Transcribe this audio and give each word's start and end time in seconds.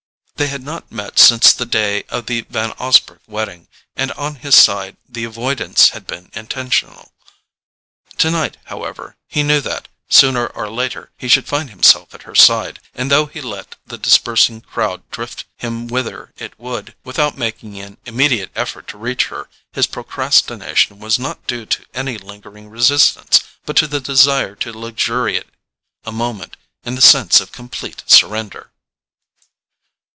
They 0.35 0.47
had 0.47 0.63
not 0.63 0.91
met 0.91 1.19
since 1.19 1.53
the 1.53 1.67
day 1.67 2.01
of 2.09 2.25
the 2.25 2.41
Van 2.49 2.71
Osburgh 2.79 3.19
wedding, 3.27 3.67
and 3.95 4.11
on 4.13 4.37
his 4.37 4.55
side 4.57 4.97
the 5.07 5.23
avoidance 5.23 5.89
had 5.91 6.07
been 6.07 6.31
intentional. 6.33 7.11
Tonight, 8.17 8.57
however, 8.63 9.15
he 9.27 9.43
knew 9.43 9.61
that, 9.61 9.87
sooner 10.09 10.47
or 10.47 10.67
later, 10.67 11.11
he 11.15 11.27
should 11.27 11.45
find 11.47 11.69
himself 11.69 12.15
at 12.15 12.23
her 12.23 12.33
side; 12.33 12.79
and 12.95 13.11
though 13.11 13.27
he 13.27 13.39
let 13.39 13.75
the 13.85 13.99
dispersing 13.99 14.61
crowd 14.61 15.07
drift 15.11 15.45
him 15.57 15.87
whither 15.87 16.33
it 16.37 16.59
would, 16.59 16.95
without 17.03 17.37
making 17.37 17.77
an 17.77 17.99
immediate 18.07 18.49
effort 18.55 18.87
to 18.87 18.97
reach 18.97 19.25
her, 19.27 19.47
his 19.73 19.85
procrastination 19.85 20.97
was 20.97 21.19
not 21.19 21.45
due 21.45 21.67
to 21.67 21.85
any 21.93 22.17
lingering 22.17 22.67
resistance, 22.67 23.43
but 23.63 23.77
to 23.77 23.85
the 23.85 23.99
desire 23.99 24.55
to 24.55 24.73
luxuriate 24.73 25.49
a 26.03 26.11
moment 26.11 26.57
in 26.83 26.95
the 26.95 26.99
sense 27.01 27.41
of 27.41 27.51
complete 27.51 28.01
surrender. 28.07 28.71